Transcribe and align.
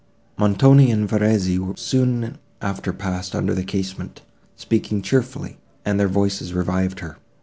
Montoni 0.35 0.89
and 0.89 1.07
Verezzi 1.07 1.59
soon 1.77 2.39
after 2.59 2.91
passed 2.91 3.35
under 3.35 3.53
the 3.53 3.61
casement, 3.63 4.23
speaking 4.55 5.03
cheerfully, 5.03 5.59
and 5.85 5.99
their 5.99 6.07
voices 6.07 6.55
revived 6.55 7.01
her. 7.01 7.17